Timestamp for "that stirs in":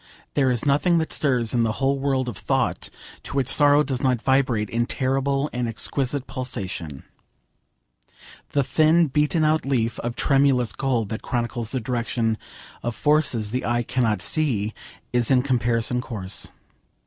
0.97-1.61